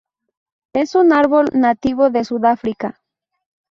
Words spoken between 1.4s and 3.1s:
nativo de Sudáfrica.